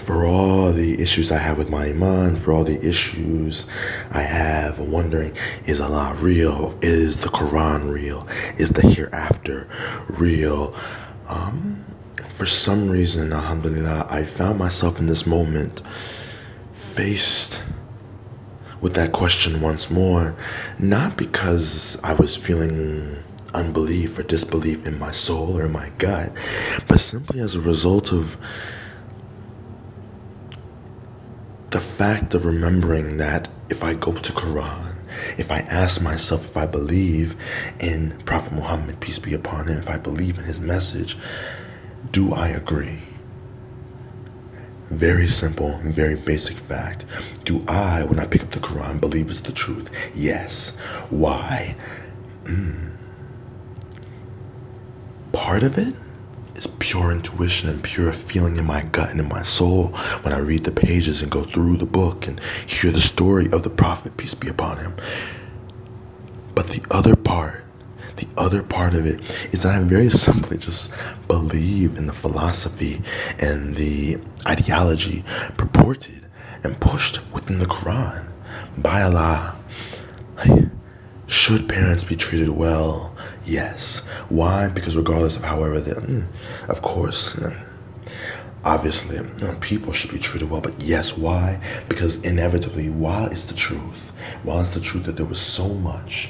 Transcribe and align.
for 0.00 0.24
all 0.24 0.72
the 0.72 1.00
issues 1.00 1.30
I 1.30 1.36
have 1.36 1.58
with 1.58 1.68
my 1.68 1.88
iman, 1.88 2.34
for 2.34 2.52
all 2.52 2.64
the 2.64 2.82
issues 2.82 3.66
I 4.10 4.22
have 4.22 4.78
wondering, 4.78 5.36
is 5.66 5.80
Allah 5.80 6.14
real? 6.18 6.76
Is 6.80 7.20
the 7.20 7.28
Quran 7.28 7.92
real? 7.92 8.26
Is 8.56 8.70
the 8.70 8.80
hereafter 8.80 9.68
real? 10.08 10.74
Um, 11.28 11.84
for 12.30 12.46
some 12.46 12.88
reason, 12.88 13.32
alhamdulillah, 13.34 14.06
I 14.08 14.24
found 14.24 14.58
myself 14.58 14.98
in 15.00 15.06
this 15.06 15.26
moment 15.26 15.82
faced 16.72 17.62
with 18.80 18.94
that 18.94 19.12
question 19.12 19.60
once 19.60 19.90
more, 19.90 20.34
not 20.78 21.18
because 21.18 22.02
I 22.02 22.14
was 22.14 22.34
feeling 22.34 23.22
unbelief 23.52 24.18
or 24.18 24.22
disbelief 24.22 24.86
in 24.86 24.98
my 24.98 25.10
soul 25.10 25.58
or 25.58 25.66
in 25.66 25.72
my 25.72 25.90
gut, 25.98 26.32
but 26.88 27.00
simply 27.00 27.40
as 27.40 27.54
a 27.54 27.60
result 27.60 28.12
of 28.12 28.38
the 31.70 31.80
fact 31.80 32.34
of 32.34 32.44
remembering 32.44 33.18
that 33.18 33.48
if 33.68 33.84
I 33.84 33.94
go 33.94 34.12
to 34.12 34.32
Quran, 34.32 34.96
if 35.38 35.50
I 35.50 35.58
ask 35.58 36.00
myself 36.00 36.44
if 36.44 36.56
I 36.56 36.66
believe 36.66 37.36
in 37.78 38.10
Prophet 38.24 38.52
Muhammad, 38.52 39.00
peace 39.00 39.18
be 39.18 39.34
upon 39.34 39.68
him, 39.68 39.78
if 39.78 39.88
I 39.88 39.96
believe 39.96 40.38
in 40.38 40.44
his 40.44 40.58
message, 40.58 41.16
do 42.10 42.34
I 42.34 42.48
agree? 42.48 43.02
Very 44.88 45.28
simple, 45.28 45.78
very 45.84 46.16
basic 46.16 46.56
fact. 46.56 47.06
Do 47.44 47.64
I, 47.68 48.02
when 48.02 48.18
I 48.18 48.26
pick 48.26 48.42
up 48.42 48.50
the 48.50 48.58
Quran, 48.58 49.00
believe 49.00 49.30
it's 49.30 49.40
the 49.40 49.52
truth? 49.52 49.88
Yes. 50.14 50.70
Why? 51.10 51.76
Mm. 52.44 52.90
Part 55.32 55.62
of 55.62 55.78
it 55.78 55.94
is 56.56 56.66
pure 56.78 57.12
intuition 57.12 57.68
and 57.68 57.82
pure 57.82 58.12
feeling 58.12 58.56
in 58.56 58.66
my 58.66 58.82
gut 58.82 59.10
and 59.10 59.20
in 59.20 59.28
my 59.28 59.42
soul 59.42 59.88
when 60.22 60.32
I 60.32 60.38
read 60.38 60.64
the 60.64 60.72
pages 60.72 61.22
and 61.22 61.30
go 61.30 61.44
through 61.44 61.76
the 61.76 61.86
book 61.86 62.26
and 62.26 62.40
hear 62.66 62.90
the 62.90 63.00
story 63.00 63.46
of 63.52 63.62
the 63.62 63.70
Prophet, 63.70 64.16
peace 64.16 64.34
be 64.34 64.48
upon 64.48 64.78
him. 64.78 64.94
But 66.54 66.68
the 66.68 66.82
other 66.90 67.16
part 67.16 67.64
the 68.16 68.28
other 68.36 68.62
part 68.62 68.92
of 68.94 69.06
it 69.06 69.20
is 69.50 69.64
I 69.64 69.80
very 69.80 70.10
simply 70.26 70.58
just 70.58 70.92
believe 71.26 71.96
in 71.96 72.06
the 72.06 72.12
philosophy 72.12 73.00
and 73.38 73.74
the 73.76 74.18
ideology 74.46 75.24
purported 75.56 76.28
and 76.62 76.78
pushed 76.80 77.20
within 77.32 77.58
the 77.58 77.66
Quran 77.66 78.26
by 78.78 79.02
Allah. 79.02 79.56
Should 81.50 81.68
parents 81.68 82.04
be 82.04 82.14
treated 82.14 82.50
well? 82.50 83.12
Yes. 83.44 84.06
Why? 84.28 84.68
Because 84.68 84.96
regardless 84.96 85.36
of 85.36 85.42
however 85.42 85.80
they, 85.80 85.90
mm, 85.90 86.24
of 86.68 86.80
course, 86.80 87.34
mm, 87.34 87.60
obviously, 88.62 89.16
mm, 89.16 89.60
people 89.60 89.92
should 89.92 90.12
be 90.12 90.20
treated 90.20 90.48
well. 90.48 90.60
But 90.60 90.80
yes, 90.80 91.18
why? 91.18 91.58
Because 91.88 92.18
inevitably, 92.18 92.88
while 92.90 93.26
it's 93.26 93.46
the 93.46 93.56
truth, 93.56 94.12
while 94.44 94.60
it's 94.60 94.70
the 94.70 94.80
truth 94.80 95.06
that 95.06 95.16
there 95.16 95.26
was 95.26 95.40
so 95.40 95.74
much 95.74 96.28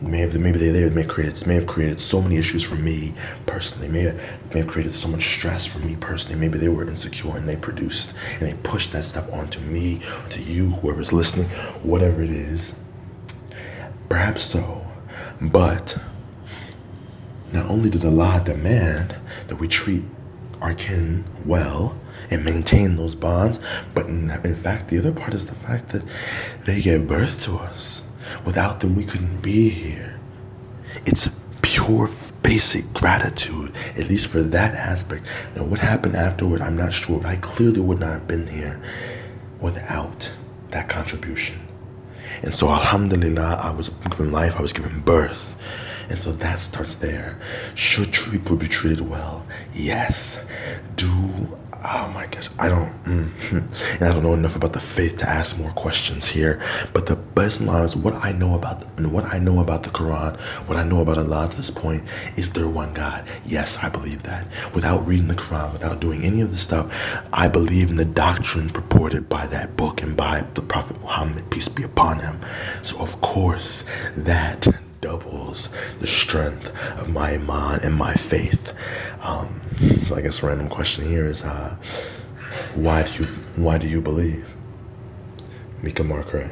may 0.00 0.18
have 0.18 0.36
maybe 0.36 0.58
they, 0.58 0.70
they 0.70 0.90
may 0.90 1.04
create 1.04 1.46
may 1.46 1.54
have 1.54 1.68
created 1.68 2.00
so 2.00 2.20
many 2.20 2.36
issues 2.36 2.62
for 2.62 2.74
me 2.74 3.14
personally 3.46 3.88
may 3.88 4.00
have, 4.00 4.16
may 4.52 4.60
have 4.60 4.68
created 4.68 4.92
so 4.92 5.08
much 5.08 5.36
stress 5.38 5.64
for 5.64 5.78
me 5.78 5.96
personally 5.96 6.38
maybe 6.38 6.58
they 6.58 6.68
were 6.68 6.86
insecure 6.86 7.34
and 7.34 7.48
they 7.48 7.56
produced 7.56 8.14
and 8.32 8.42
they 8.42 8.52
pushed 8.62 8.92
that 8.92 9.04
stuff 9.04 9.32
onto 9.32 9.58
me 9.60 9.98
to 10.28 10.42
you 10.42 10.68
whoever's 10.68 11.14
listening 11.14 11.46
whatever 11.82 12.20
it 12.20 12.28
is 12.28 12.74
perhaps 14.16 14.42
so 14.42 14.64
but 15.40 15.98
not 17.52 17.70
only 17.70 17.90
does 17.90 18.04
Allah 18.04 18.42
demand 18.44 19.14
that 19.48 19.56
we 19.56 19.68
treat 19.68 20.04
our 20.62 20.74
kin 20.74 21.24
well 21.44 21.96
and 22.30 22.44
maintain 22.44 22.96
those 22.96 23.14
bonds, 23.14 23.58
but 23.94 24.06
in, 24.06 24.30
in 24.42 24.56
fact, 24.56 24.88
the 24.88 24.98
other 24.98 25.12
part 25.12 25.34
is 25.34 25.46
the 25.46 25.54
fact 25.54 25.90
that 25.90 26.02
they 26.64 26.80
gave 26.80 27.06
birth 27.06 27.42
to 27.42 27.56
us 27.56 28.02
Without 28.44 28.80
them, 28.80 28.94
we 28.94 29.04
couldn't 29.04 29.40
be 29.40 29.68
here. 29.68 30.18
It's 31.04 31.28
pure 31.62 32.08
basic 32.42 32.92
gratitude, 32.92 33.72
at 33.96 34.08
least 34.08 34.28
for 34.28 34.42
that 34.42 34.74
aspect. 34.74 35.26
Now, 35.54 35.64
what 35.64 35.78
happened 35.78 36.16
afterward, 36.16 36.60
I'm 36.60 36.76
not 36.76 36.92
sure, 36.92 37.20
but 37.20 37.28
I 37.28 37.36
clearly 37.36 37.80
would 37.80 38.00
not 38.00 38.12
have 38.12 38.28
been 38.28 38.46
here 38.46 38.80
without 39.60 40.32
that 40.70 40.88
contribution. 40.88 41.65
And 42.42 42.54
so, 42.54 42.68
Alhamdulillah, 42.68 43.60
I 43.62 43.70
was 43.70 43.88
given 43.88 44.32
life, 44.32 44.56
I 44.56 44.62
was 44.62 44.72
given 44.72 45.00
birth. 45.00 45.56
And 46.08 46.18
so 46.18 46.32
that 46.32 46.60
starts 46.60 46.94
there. 46.96 47.38
Should 47.74 48.12
people 48.12 48.56
be 48.56 48.68
treated 48.68 49.00
well? 49.00 49.44
Yes. 49.74 50.38
Do 50.94 51.58
oh 51.88 52.08
my 52.12 52.26
gosh, 52.26 52.48
I 52.58 52.68
don't, 52.68 53.04
mm, 53.04 53.52
and 53.94 54.02
I 54.02 54.12
don't 54.12 54.22
know 54.22 54.34
enough 54.34 54.56
about 54.56 54.72
the 54.72 54.80
faith 54.80 55.18
to 55.18 55.28
ask 55.28 55.56
more 55.58 55.70
questions 55.72 56.26
here. 56.28 56.60
But 56.92 57.06
the 57.06 57.16
best 57.16 57.60
line 57.60 57.84
is 57.84 57.96
what 57.96 58.14
I 58.14 58.32
know 58.32 58.54
about, 58.54 58.86
and 58.96 59.12
what 59.12 59.24
I 59.24 59.38
know 59.38 59.60
about 59.60 59.82
the 59.82 59.90
Quran, 59.90 60.38
what 60.66 60.76
I 60.76 60.84
know 60.84 61.00
about 61.00 61.18
Allah 61.18 61.44
at 61.44 61.52
this 61.52 61.70
point 61.70 62.04
is 62.36 62.52
there 62.52 62.68
one 62.68 62.92
God. 62.94 63.26
Yes, 63.44 63.78
I 63.82 63.88
believe 63.88 64.22
that. 64.24 64.46
Without 64.74 65.06
reading 65.06 65.28
the 65.28 65.34
Quran, 65.34 65.72
without 65.72 66.00
doing 66.00 66.22
any 66.24 66.40
of 66.40 66.50
the 66.50 66.56
stuff, 66.56 66.92
I 67.32 67.48
believe 67.48 67.90
in 67.90 67.96
the 67.96 68.04
doctrine 68.04 68.70
purported 68.70 69.28
by 69.28 69.46
that 69.48 69.76
book 69.76 70.02
and 70.02 70.16
by 70.16 70.44
the 70.54 70.62
Prophet 70.62 71.00
Muhammad, 71.00 71.50
peace 71.50 71.68
be 71.68 71.82
upon 71.82 72.20
him. 72.20 72.40
So 72.82 72.98
of 72.98 73.20
course, 73.20 73.84
that 74.16 74.66
doubles 75.00 75.68
the 76.00 76.06
strength 76.06 76.68
of 76.98 77.08
my 77.08 77.34
iman 77.34 77.80
and 77.82 77.94
my 77.94 78.14
faith. 78.14 78.72
Um, 79.22 79.55
so 80.00 80.14
I 80.16 80.20
guess 80.20 80.42
a 80.42 80.46
random 80.46 80.68
question 80.68 81.04
here 81.06 81.26
is, 81.26 81.42
uh, 81.44 81.76
why 82.74 83.02
do 83.02 83.22
you 83.22 83.28
why 83.56 83.78
do 83.78 83.88
you 83.88 84.00
believe? 84.00 84.56
Mika 85.82 86.02
Markray, 86.02 86.50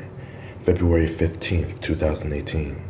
February 0.60 1.06
fifteenth, 1.06 1.80
two 1.80 1.94
thousand 1.94 2.32
eighteen. 2.32 2.82